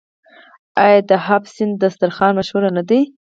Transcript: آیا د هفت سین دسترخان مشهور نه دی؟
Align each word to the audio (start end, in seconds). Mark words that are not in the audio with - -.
آیا 0.83 0.99
د 1.09 1.11
هفت 1.27 1.47
سین 1.55 1.69
دسترخان 1.83 2.31
مشهور 2.39 2.63
نه 2.77 2.83
دی؟ 2.89 3.01